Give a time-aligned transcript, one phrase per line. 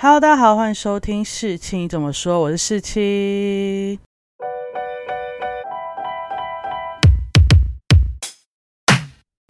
[0.00, 3.98] Hello，大家好，欢迎收听世青怎么说，我是世青。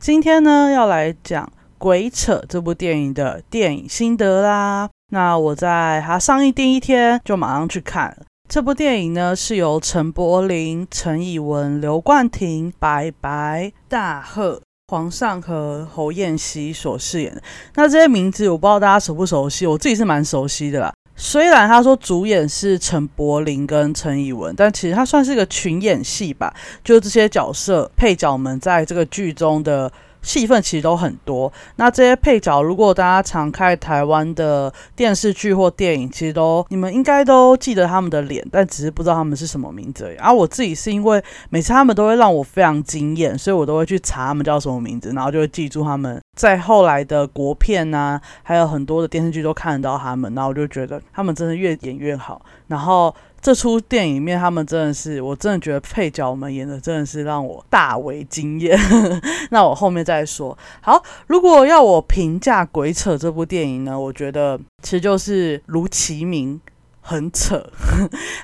[0.03, 1.45] 今天呢，要来讲
[1.77, 4.89] 《鬼扯》这部电影的电影心得啦。
[5.13, 8.25] 那我在它上映第一天就马上去看了。
[8.49, 14.63] 这部电影呢，是由陈柏霖、陈以文、刘冠廷、白白、大赫。
[14.91, 17.43] 皇上和侯彦西所饰演的
[17.75, 20.91] 那这些名字，我不知道大家熟不熟悉，我自己是蛮熟悉的啦。
[21.15, 29.93] 虽然他说主演是陈柏霖跟陈以文，但其实他算是一个群演戏吧，就这些角色配角们在这个剧中的。
[30.23, 40.07] 戏份其实都很多，那这些配角，如果大家常看台湾的电视剧或电影，其实都你们应该都记得他们的脸，但只是不知道他们是什么名字。
[40.07, 40.17] 而已。
[40.17, 46.21] 而我自己是因为每次他们都会让我非常惊艳，所以我都会去查他们叫什么名字，然后就会记住他们。
[46.39, 53.15] 在后来的国片呐，还有很多的电视剧都看得到他们，然后我就觉得他们真的越演越好，然后。
[53.41, 58.77] 这出电影里面，他们真的是，我真的觉得配角们演的真的是让我大为惊艳。
[59.51, 60.59] 那我后面再说。
[60.81, 66.61] 好，如果要我评价《鬼扯》这部电影呢，我觉得其实就是如其名，
[67.01, 67.65] 很扯。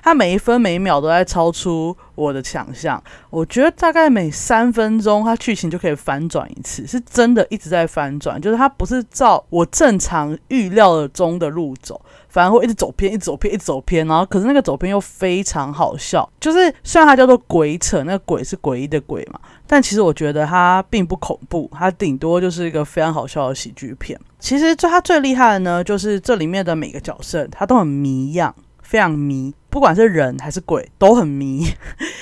[0.03, 3.03] 他每一分每一秒都在超出我的想象。
[3.31, 12.01] 我觉得大概每三分钟，他剧情就可以反转一次，是真的一直在翻转，就是他不是照我正常预料的中的路走。
[12.35, 16.29] 反而会一直走偏，一直走偏，一直走偏，然后可是那个走偏又非常好笑。
[16.41, 24.21] 就是虽然它叫做鬼扯，那个鬼是诡异的鬼嘛，但其实我觉得它并不恐怖，它顶多就是一个非常好笑的喜剧片。
[24.41, 31.73] 其实最它最厉害的呢，就是这里面的每个角色，它都很迷样，非常迷，不管是人还是鬼都很迷。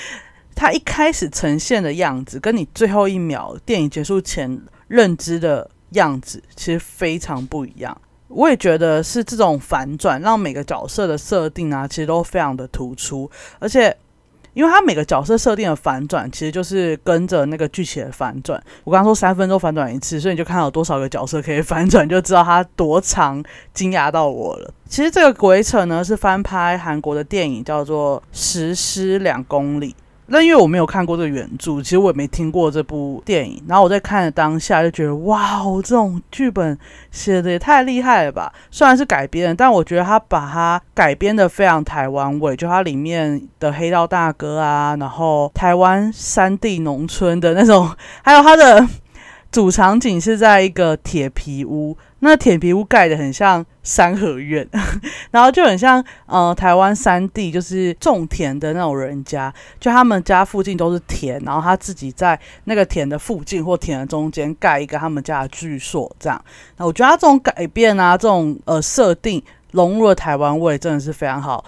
[0.53, 7.99] 它一开始呈现的样子，跟你最后一秒电影结束前认知的样子，其实非常不一样。
[8.33, 13.29] 我也觉得是这种反转，让每个角色的设定啊，其实都非常的突出。
[13.59, 13.95] 而且，
[14.53, 18.61] 因为它每个角色设定的反转，其实就是跟着那个剧情的反转。
[18.83, 24.73] 我刚刚说三分钟反转一次，所以你就看到多少个角色可以反转，就知道它多长，惊讶到我了。
[24.89, 29.91] 其实这个鬼扯呢，是翻拍韩国的电影，叫做《实施两公里》。
[30.27, 33.61] 那因为我没有看过这个原著，其实我也没听过这部电影。
[33.67, 36.77] 然后我在看的当下就觉得，哇哦，这种剧本
[37.11, 38.51] 写的也太厉害了吧！
[38.71, 47.89] 虽然是改编，但我觉得他把它改编的非常台湾味，就它里面的黑道大哥啊，然后台湾山地农村的那种，
[48.23, 48.87] 还有它的
[49.51, 51.97] 主场景是在一个铁皮屋。
[52.25, 54.65] 那铁皮屋盖的很像三合院，
[55.29, 66.41] 然后就很像呃台湾山地，就是种田的那种人家，就他们家附近都是田，然后他自己在那个田的附近或田的中间盖一个他们家的居所，这样。
[66.77, 71.65] 那我觉得他这种改变啊，这种呃设定融入了台湾味，真的是非常好。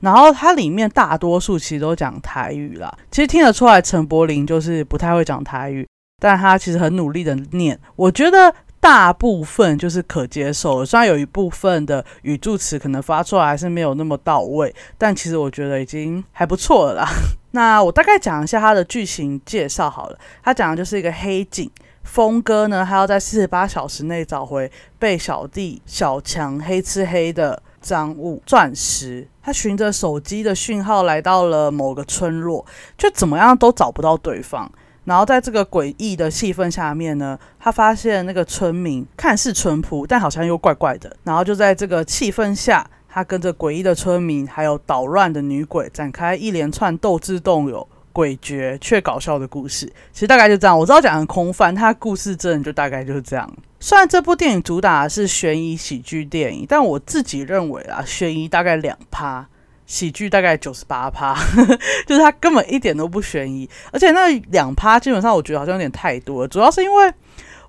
[0.00, 5.88] 然后它里面大多数其实都讲台语啦，其实听得出来陈柏霖就是不太会讲台语，
[6.20, 8.54] 但他其实很努力的念，我觉得。
[8.84, 17.08] 大部分就是可接受，虽然有一部分的语助词可能发出来还是没有那么到位，但其实我觉得已经还不错了啦。
[17.52, 21.70] 那我大概讲一下它的剧情介绍好了，它讲的就是一个黑警
[22.02, 32.66] 峰哥呢，他要在四十八小时内找回被小弟小强黑吃黑的赃物钻石，他循着手机的讯号来到了某个村落，
[32.98, 34.70] 就怎么样都找不到对方。
[35.04, 41.14] 然后在这个诡异的气氛下面呢，他发现那个村民看似淳朴，但好像又怪怪的。
[41.24, 49.86] 然后就在这个气氛下，他跟着诡异的村民还有捣乱的女鬼展开一连串斗智斗勇、诡谲却搞笑的故事。
[50.12, 53.50] 其实大概就这样，我知道讲很空泛，他故事真的就大概就是这样。
[53.78, 59.46] 虽然这部电影主打是悬疑喜剧电影，但我自己认为啊，悬疑大概两趴。
[59.86, 61.34] 喜剧大概九十八趴，
[62.06, 66.48] 就是它根本一点都不悬疑，而且那两趴基本上我觉得好像有点太多了。
[66.48, 67.12] 主要是因为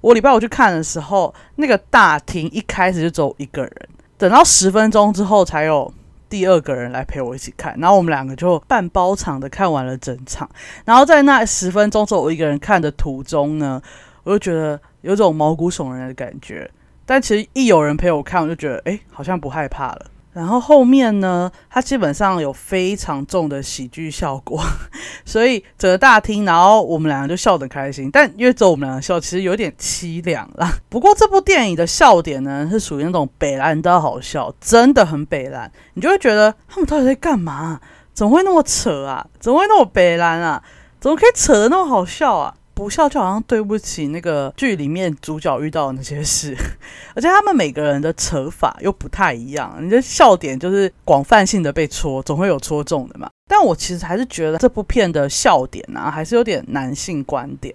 [0.02, 5.94] 我礼拜五去看的时候，那个大厅一开始就只有一个人，等到十分钟之后才有
[6.30, 10.50] 第二个人来陪我一起看，然后我们两个就半包场的看完了整场。
[10.86, 13.82] 然后在那十分钟只有我一个人看的途中呢，
[14.24, 16.70] 我就觉得有种毛骨悚然的感觉。
[17.06, 20.06] 但其实一有人陪我看，我就觉得哎，好像不害怕了。
[20.36, 24.62] 然后后面呢，它基本上有非常重的喜剧效果，
[25.24, 28.12] 所以整个大厅，然后我们两个就笑得开心。
[28.12, 30.70] 但因为只有我们两个笑，其实有点凄凉啦。
[30.90, 35.72] 不过这部电影的笑点呢，是属于那种北蓝的好笑，真的很北蓝。
[35.94, 37.80] 你就会觉得他们到底在干嘛？
[38.14, 39.26] 怎么会那么扯啊？
[39.40, 40.62] 怎么会那么北蓝啊？
[41.00, 42.54] 怎么可以扯得那么好笑啊？
[42.76, 46.56] 不笑就好像对不起那个剧里面主角遇到的那些事，
[47.16, 53.28] 而且他们每个人的扯法又不太一样，你的笑点就是广泛性的被戳，总会有戳中的嘛。
[53.50, 57.74] 但我其实还是觉得这部片的笑点啊，还是有点男性观点。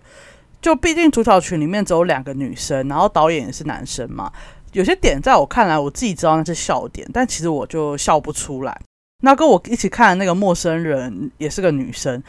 [0.61, 4.31] 就毕竟主角群里面只有两个女生，然后导演也是男生嘛，
[4.73, 8.79] 有些点在我看来，我自己知道那是笑点，但其实我就笑不出来。
[9.23, 12.23] 那跟我一起看的那个陌生人也是个女生，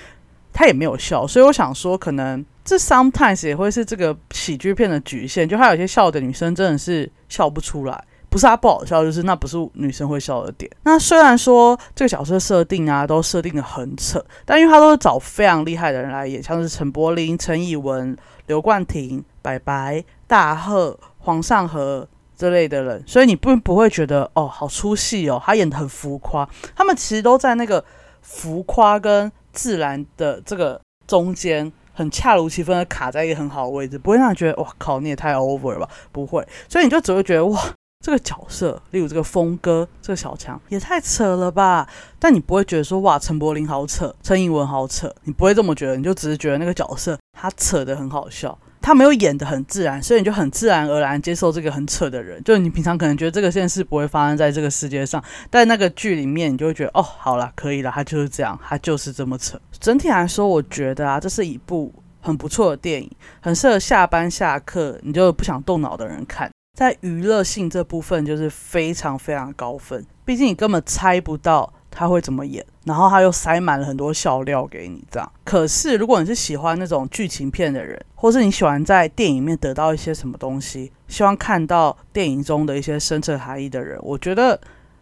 [0.53, 8.01] 她也没有笑，所以我想说，可能这 sometimes 也会是这个喜剧片的局限，就他有些笑的女生真的是笑不出来。
[8.29, 10.71] 不是他不好笑，就是那不是女生会笑的点。
[10.83, 18.15] 那虽然说这个角色设定啊，都设定的很扯，但因为他都是找非常厉害的人来演，像是陈柏霖、陈以文、
[18.45, 22.07] 刘冠廷、白白、大贺、黄尚和
[22.38, 26.47] 这类的人，所以你不不会觉得哦，好出戏哦，他演的很浮夸。
[26.74, 27.83] 他们其实都在那个
[28.21, 35.89] 浮夸跟自然的这个中间，很恰如其分的卡在一个很好的位置，不会让你觉得哇靠，你也太 over 了吧？
[36.11, 37.61] 不会，所以你就只会觉得哇。
[38.03, 41.88] 这个角色，例如这个峰哥，这个小强也太扯了吧！
[42.17, 52.43] 但你不会觉得说哇，陈柏霖好扯，陈颖文好扯，你不会这么觉得，你就只是觉得那个角色他扯的很好笑，他没有演的很自然，所以你就很自然而然接受这个很扯的人。
[52.43, 59.59] 就是你平常可能觉得这个现实不会发生在这个世界上，但那个剧里面你就会觉得哦，好了，可以了，他就是这样，他就是这么扯。
[59.79, 66.49] 整体来说，我觉得啊，这是一部很不错的电影，很适合下班下课你就不想动脑的人看。
[66.77, 75.31] 在娱乐性这部分就是非常非常高分，毕竟你根本猜不到他会怎么演，然后他又塞满了很多笑料给你，这样。
[75.43, 84.59] 可是如果你是喜欢那种剧情片的人，或是你喜欢在电影里面得到一些什么东西，希望看到电影中的一些深层含义的人，我觉得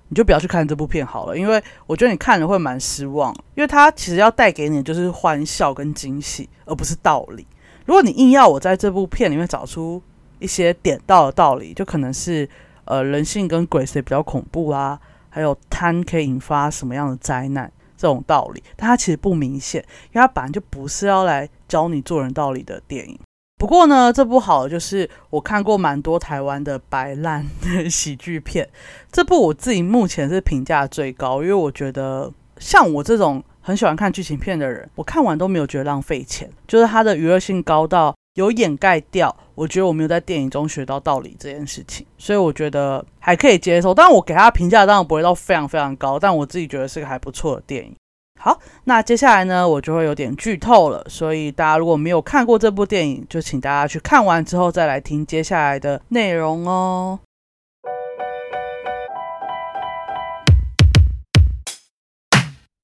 [0.08, 7.46] 你就不要去看这部片好了，因为我觉得你看了会蛮失望，因为它其实要带给你就是欢笑跟惊喜，而不是道理。
[7.86, 10.02] 如果你硬要我在这部片里面找出，
[10.40, 12.48] 一些点到的道理，就可能是
[12.86, 19.82] 呃人性跟鬼谁比较恐怖啊，还有贪可以引发什么样的灾难这种道理，但它其实不明显，
[20.12, 23.20] 因为它本来就不是要来教你做人道理的电影。
[23.58, 28.68] 不过呢，这部好就是我看过蛮多台湾的白烂的喜剧片，
[29.12, 38.16] 这部我自己目前是评价最高，因为我觉得像我这种很喜欢看剧情片的人，我看完都没有觉得浪费钱，就是它的娱乐性高到。
[38.40, 43.94] 有掩盖掉，我觉得我没有在电影中学到道理这件事情，所以我觉得还可以接受。
[43.94, 47.94] 但我给他评价当然不会到非常非常高，但我自己觉得是个还不错的电影。
[48.40, 57.20] 好，那接下来呢，我就会有点剧透了，所以大家如果没有看过这部电影，就请大家去看完之后再来听接下来的内容哦。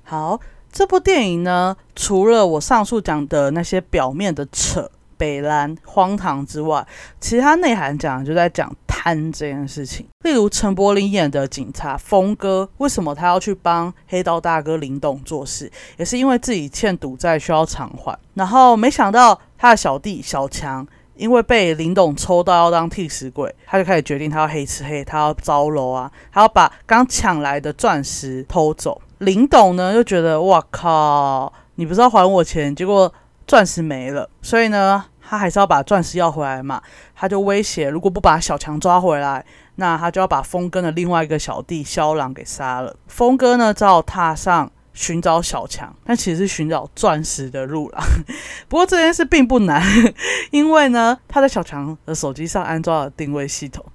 [0.04, 4.92] 好，这部电影呢，除了我上述讲的那些表面的扯。
[5.18, 6.86] 北兰荒唐之外，
[7.20, 10.06] 其他内涵讲就在讲贪这件事情。
[10.24, 18.18] 例如陈柏霖演的警察峰哥，为什么他要去帮黑道大哥林董做事，也是因为自己欠赌债需要偿还。
[18.34, 29.02] 然后没想到他的小弟小强，因为被林董抽到要当替死鬼，他就开始决定他要黑吃黑，他要招楼啊，他要把刚抢来的钻石偷走。
[29.20, 33.14] 林董呢就觉得哇靠，你不是要还我钱，结果。
[33.48, 36.82] 钻石没了，所以呢，他还是要把钻石要回来嘛。
[37.16, 39.46] 他就威胁，如果不把小强抓回来，
[39.76, 42.96] 那他就要把峰哥的另外一个小弟肖朗给杀了。
[43.08, 48.04] 峰哥呢，只好踏上寻找小强，但其实是寻找钻石的路了。
[48.68, 49.82] 不过这件事并不难，
[50.52, 53.86] 因为呢，他在小强的手机上安装了定位系统。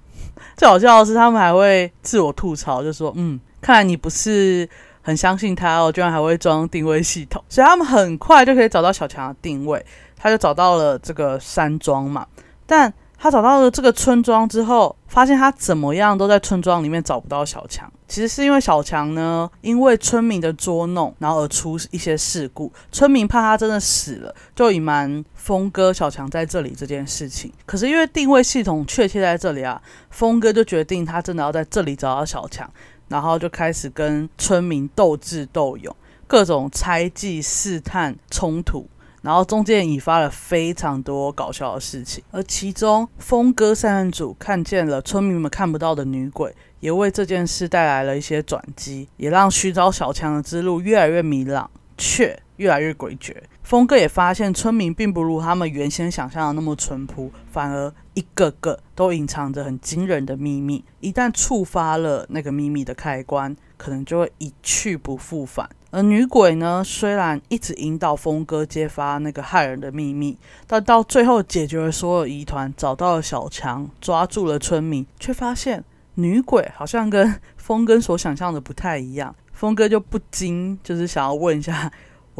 [0.55, 4.67] 最好笑的是，他们还会自我吐槽，就说：“嗯，看来你不是。”
[5.01, 9.83] 很相信他哦，居然还会装定位系统，所以他们很快就可以找到小强的定位。
[10.23, 12.27] 他就找到了这个山庄嘛，
[12.67, 17.91] 但他找到了这个村庄之后，发现他怎么样都在村庄里面找不到小强。
[18.07, 22.71] 其实是因为小强呢，因为村民的捉弄，然后而出一些事故。
[22.91, 27.51] 村民怕他真的死了，就隐瞒峰哥小强在这里这件事情。
[27.65, 32.69] 可是因为定位系统确切在这里啊，峰哥就决定他真的要在这里找到小强。
[33.11, 35.93] 然后就开始跟村民斗智斗勇，
[36.27, 38.87] 各种猜忌、试探、冲突，
[39.21, 42.23] 然后中间引发了非常多搞笑的事情。
[42.31, 53.35] 而其中，峰哥三人组看见了村民们看不到的女鬼，也为这件事带来了一些转机，也让寻找小强的之路越来越迷朗，却越来越诡谲。
[53.71, 60.83] 峰哥也发现，村民并不如他们原先想象的那么淳朴，反而一个个都隐藏着很惊人的秘密。
[60.99, 65.69] 一旦触发了那个秘密的开关，可能就会一去不复返。
[65.89, 70.37] 而女鬼呢，虽然一直引导峰哥揭发那个害人的秘密，
[70.67, 75.81] 但到最后解决了所有疑团，找到了小强，抓住了村民，却发现
[76.15, 79.33] 女鬼好像跟峰哥所想象的不太一样。
[79.53, 81.89] 峰哥就不禁就是想要问一下，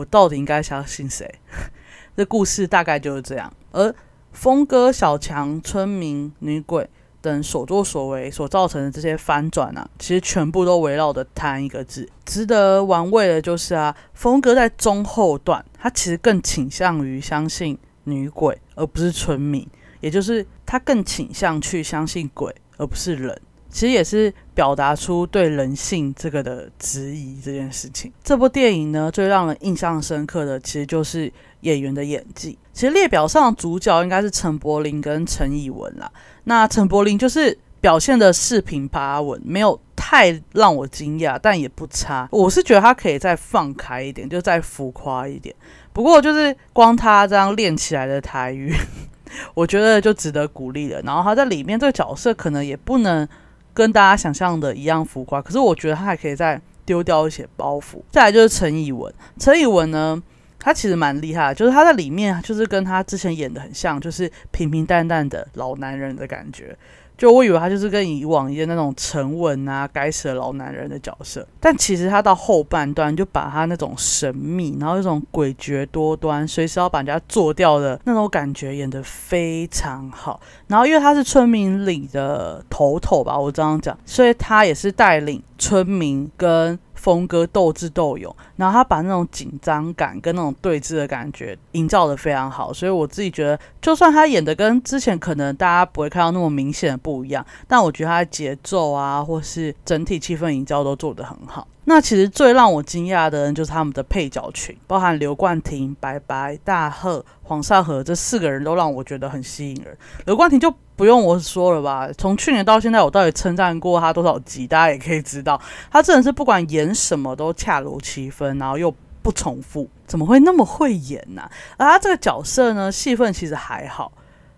[0.01, 1.33] 我到底应该相信谁？
[2.17, 3.51] 这故事大概就是这样。
[3.71, 3.93] 而
[4.33, 6.89] 峰哥、小强、村民、女鬼。
[7.23, 12.09] 等所作所为所造成的这些翻转啊，其实全部都围绕着贪一个字。
[12.25, 23.39] 值得玩味的就是啊，峰哥在中后段，他其实更倾向于相信女鬼，而不是村民，也就是他更倾向去相信鬼，而不是人。
[23.71, 28.11] 其实也是表达出对人性这个的质疑这件事情。
[28.21, 32.57] 这部电影呢，最让人印象深刻的，其实就是演员的演技。
[32.73, 36.11] 其实列表上主角应该是陈柏霖跟陈以文啦。
[36.43, 42.27] 那陈柏霖就是表现的四平八稳，没有太让我惊讶，但也不差。
[42.31, 45.55] 我是觉得他可以再放开一点，就再浮夸一点。
[45.93, 48.73] 不过就是光他这样练起来的台语，
[49.55, 51.01] 我觉得就值得鼓励了。
[51.03, 53.27] 然后他在里面这个角色可能也不能。
[53.73, 58.01] 跟大家想象的一样浮夸，可是我觉得他还可以再丢掉一些包袱。
[58.11, 60.21] 再来就是陈以文，陈以文呢，
[60.59, 66.75] 他其实蛮厉害，就是他在里面就是跟他之前演的很像，就是平平淡淡的老男人的感觉。
[67.21, 80.39] 就我以为他就是跟以往一样那种沉稳啊、该死的老男人的角色，但其实他到后半段就把他那种神秘，然后那种诡谲多端、随时要把人家做掉的那种感觉演得非常好。
[80.65, 86.79] 然后因为他是村民里的头头吧，我这样讲，所以他也是带领村民跟。
[87.01, 101.67] 风格斗智斗勇，然后他把那种紧张感跟那种对峙的感觉营造的非常好，所以我自己觉得，就算他演的跟之前可能大家不会看到那么明显的不一样，但我觉得他的节奏啊，或是整体气氛营造都做得很好。
[101.85, 109.97] 那其实最让我惊讶的人就是他们的配角群，包含刘冠廷、白白、大赫、黄少和这四个人都让我觉得很吸引人。
[110.27, 118.93] 刘冠廷就不用我说了吧，从去年到现在，我到底称赞过他多少集，大家也可以知道，他真的是不管演什么都恰如其分，然后又
[119.23, 121.41] 不重复，怎么会那么会演呢？
[121.77, 124.11] 而他这个角色呢，戏份其实还好。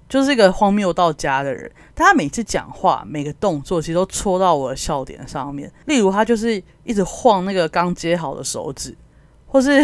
[0.09, 5.71] 就是一个荒谬到家的人，但他每次讲话每个动作其实都戳到我的笑点上面。
[5.85, 8.93] 例如，他就是一直晃那个刚接好的手指，
[9.47, 9.81] 或是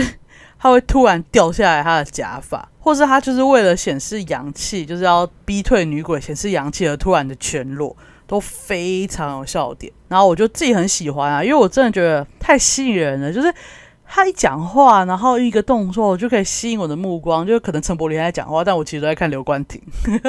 [0.60, 7.96] 他会突然掉下来他的假发，或是他就是为了显示阳气，就是要逼退女鬼显示阳气而突然的全裸，
[8.28, 9.92] 都非常有笑点。
[10.08, 13.52] 然后我就自己很喜欢啊，因为我真的觉得太吸引人了，就是。
[14.12, 19.80] 他一讲话，然后一个动作就可以吸引我的目光，就可能陈柏霖在讲话，但我其实都在看刘冠廷。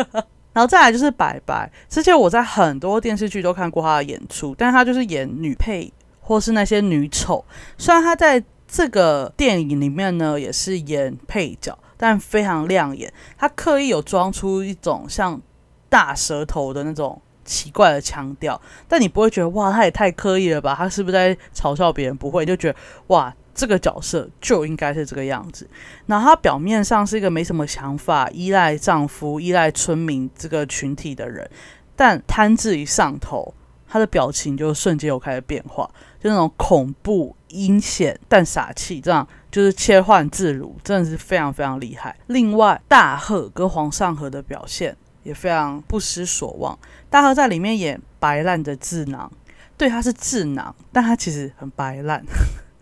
[0.52, 7.42] 然后再来就是白白，之前我在很多电视剧都看过他的演出，但他就是演女配或是那些女丑。
[7.78, 8.38] 虽然他在
[8.70, 13.12] 这个电影里面呢也是演配角，但非常亮眼。
[13.36, 15.40] 他刻意有装出一种像
[15.88, 20.74] 大舌头的那种奇怪的腔调，但你不会觉得哇，他也太刻意了吧？
[20.76, 22.16] 他是不是在嘲笑别人？
[22.16, 23.34] 不会，就觉得哇。
[23.52, 25.68] 这个角色就应该是这个样子。
[26.06, 31.50] 那她表面上是一个没什么想法、依赖丈夫、依赖村民这个群体的人，
[31.94, 33.52] 但贪字一上头，
[33.92, 35.84] 他的表情就瞬间有开始变化，
[36.20, 42.16] 就那种恐怖、阴险但傻气，这样就是切换自如，真的是非常非常厉害。
[42.28, 46.78] 另外，大贺跟黄尚和的表现也非常不失所望。
[47.10, 49.28] 大贺在里面演白烂的智囊，
[49.76, 52.24] 对他是智囊，但他其实很白烂。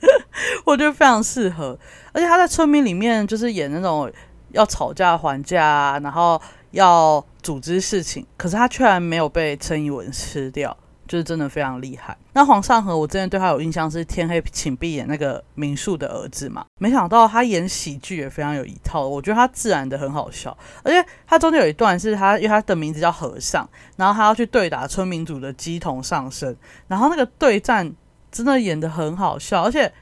[0.66, 1.78] 我觉得非常适合，
[2.12, 4.12] 而且他在村民里面就是演那种
[4.50, 6.40] 要吵架还价啊，然后
[6.72, 10.76] 要组织事情，可是他居然没有被陈以文吃掉，
[11.08, 12.16] 就是真的非常厉害。
[12.34, 27.92] 那黄尚和，我之前对他有印象是《天黑请闭眼》那个民宿的儿子嘛，没想到他演喜剧也非常有一套，我觉得他自然的很好笑，而且他中间有一段是他，因为他的名字叫和尚，然后他要去对打村民组的鸡同上身，然后那个对战
[28.30, 29.92] 真的演的很好笑，而且。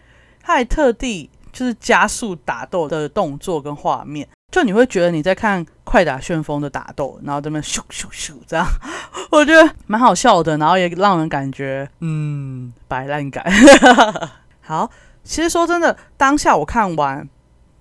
[0.49, 8.67] 他还特地就是加速打斗的动作跟画面，就你会觉得你在看快打旋风的打斗，然后这边咻咻咻这样，
[9.31, 13.45] 我觉得蛮好笑的，然后也让人感觉嗯摆烂感。
[14.63, 14.91] 好，
[15.25, 17.29] 其实说真的，当下我看完，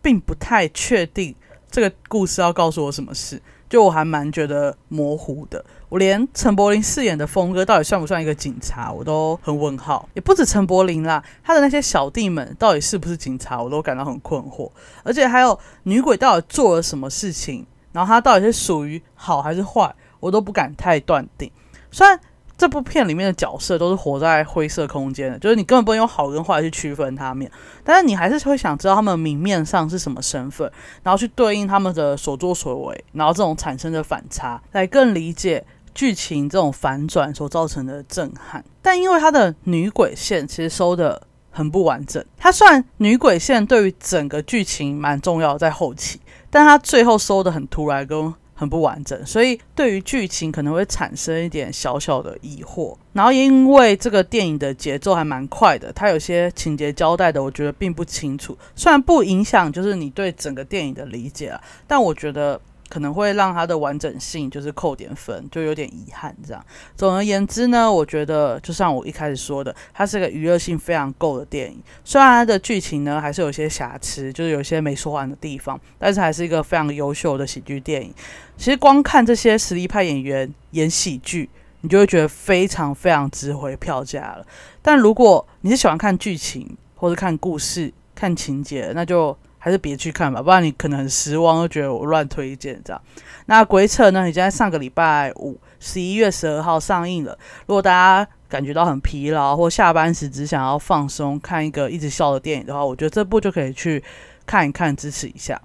[0.01, 1.33] 并不太确定
[1.69, 3.41] 这个故事要告诉我什么事。
[3.75, 10.07] 就我还蛮觉得模糊的，我连陈柏霖饰演的峰哥到底算不算一个警察，我都很问号。
[10.13, 14.71] 也不止陈柏霖啦，他的那些小弟们到底是不是警察，我都感到很困惑。
[15.03, 21.51] 而且还有女鬼到底做了什么事情，然后她到底是属于好还是坏，我都不敢太断定。
[21.91, 22.17] 虽然
[22.57, 27.49] 这部片里面的角色都是活在灰色空间的，就是你根本不能用好跟坏去区分他们，
[27.83, 30.71] 但是你还是会想知道他们明面上是什么身份，
[31.03, 38.63] 然后去对应他们的所作所为，然后这种产生的反差，来更理解剧情这种反转所造成的震撼。
[38.81, 41.21] 但因为他的女鬼线其实收的
[41.51, 48.33] 很不完整，它算女鬼线对于整个剧情蛮重要，在后期，但他最后收的很突然跟。
[48.55, 52.95] 很不完整，所以对于剧情可能会产生一点小小的疑惑。
[53.13, 58.57] 然后因为这个电影的节奏还蛮快的，它有些情节交代的，我觉得并不清楚。
[58.75, 62.59] 虽然不影响就是你对整个电影的理解啊，但我觉得。
[62.87, 66.65] 可能会让它的完整性就是扣点分，就有点遗憾这样。
[66.95, 71.81] 总而言之呢，我觉得就像我一开始说的，它是个娱乐性非常够的电影。
[72.03, 78.13] 虽然它的剧情呢还是有些瑕疵，就是有些没说完的地方，但是还是一个非常优秀的喜剧电影。
[78.55, 81.49] 其实光看这些实力派演员演喜剧，
[81.81, 84.45] 你就会觉得非常非常值回票价了。
[84.81, 89.35] 但如果你是喜欢看剧情或者看故事、看情节，那就。
[89.65, 93.01] 还是别去看吧，不然你可能很失望，又觉得我乱推荐这样。
[93.47, 94.29] 那鬼扯呢？
[94.29, 97.35] 已经在上个礼拜五，十一月十二号上映了。
[97.65, 104.03] 如果大家感觉到很疲劳，或下班时只想要放松，看一个一直笑的电影的话，我觉得这部就可以去
[104.45, 105.59] 看一看，支持一下。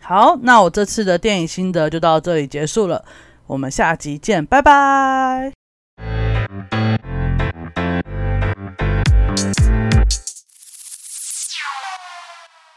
[0.00, 3.04] 好，那我这次的电影心得就到这里结束了，
[3.46, 5.52] 我们下集见，拜拜。